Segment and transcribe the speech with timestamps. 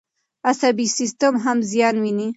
[0.49, 2.29] عصبي سیستم هم زیان ویني.